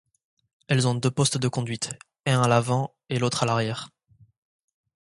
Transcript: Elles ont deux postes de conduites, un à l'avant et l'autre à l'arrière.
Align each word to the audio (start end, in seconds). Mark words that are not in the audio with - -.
Elles 0.67 0.87
ont 0.87 0.95
deux 0.95 1.11
postes 1.11 1.37
de 1.37 1.47
conduites, 1.47 1.91
un 2.25 2.41
à 2.41 2.47
l'avant 2.47 2.95
et 3.09 3.19
l'autre 3.19 3.43
à 3.43 3.45
l'arrière. 3.45 3.91